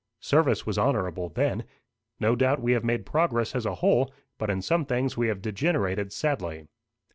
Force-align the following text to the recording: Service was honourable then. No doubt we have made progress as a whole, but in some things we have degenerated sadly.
Service 0.23 0.65
was 0.65 0.79
honourable 0.79 1.29
then. 1.29 1.63
No 2.19 2.35
doubt 2.35 2.59
we 2.59 2.71
have 2.71 2.83
made 2.83 3.05
progress 3.05 3.53
as 3.53 3.67
a 3.67 3.75
whole, 3.75 4.11
but 4.39 4.49
in 4.49 4.63
some 4.63 4.83
things 4.83 5.15
we 5.15 5.27
have 5.27 5.43
degenerated 5.43 6.11
sadly. 6.11 6.65